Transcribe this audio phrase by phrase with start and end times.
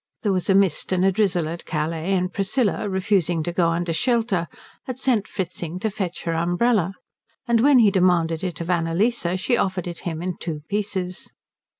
[0.23, 3.93] There was a mist and a drizzle at Calais, and Priscilla, refusing to go under
[3.93, 4.47] shelter,
[4.87, 6.95] had sent Fritzing to fetch her umbrella,
[7.47, 11.29] and when he demanded it of Annalise, she offered it him in two pieces.